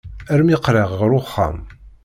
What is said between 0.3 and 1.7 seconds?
Armi qqleɣ ɣer uxxam.